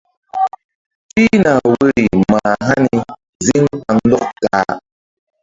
[1.13, 2.95] Pihna woyri mah hani
[3.45, 4.73] zíŋ kpaŋndɔk ta-a.